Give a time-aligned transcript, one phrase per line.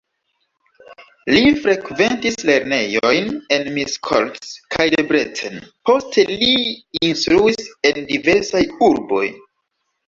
[1.35, 6.53] Li frekventis lernejojn en Miskolc kaj Debrecen, poste li
[7.13, 9.25] instruis en diversaj urboj.